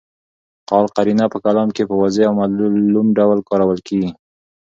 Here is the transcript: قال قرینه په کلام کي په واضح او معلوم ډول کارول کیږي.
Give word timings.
قال 0.69 0.85
قرینه 0.95 1.25
په 1.33 1.37
کلام 1.45 1.69
کي 1.75 1.83
په 1.89 1.95
واضح 2.01 2.23
او 2.29 2.33
معلوم 2.39 3.07
ډول 3.17 3.39
کارول 3.49 3.79
کیږي. 3.87 4.11